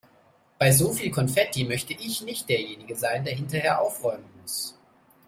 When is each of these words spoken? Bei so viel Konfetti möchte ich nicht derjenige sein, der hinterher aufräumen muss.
Bei 0.57 0.71
so 0.71 0.91
viel 0.93 1.11
Konfetti 1.11 1.63
möchte 1.63 1.93
ich 1.93 2.23
nicht 2.23 2.49
derjenige 2.49 2.95
sein, 2.95 3.23
der 3.23 3.35
hinterher 3.35 3.81
aufräumen 3.81 4.25
muss. 4.41 4.73